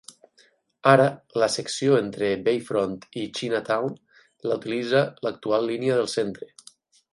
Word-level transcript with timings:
Ara, 0.91 1.03
la 1.43 1.49
secció 1.55 1.97
entre 2.05 2.29
Bayfront 2.47 2.97
i 3.25 3.27
Chinatown 3.41 3.93
la 4.53 4.59
utilitza 4.63 5.05
l'actual 5.29 5.73
línia 5.75 6.03
del 6.03 6.13
centre. 6.19 6.53